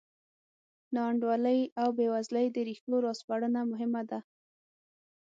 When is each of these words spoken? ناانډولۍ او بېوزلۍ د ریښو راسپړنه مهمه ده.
ناانډولۍ 0.95 1.61
او 1.81 1.87
بېوزلۍ 1.97 2.47
د 2.51 2.57
ریښو 2.67 2.95
راسپړنه 3.05 3.61
مهمه 3.71 4.01
ده. 4.09 4.19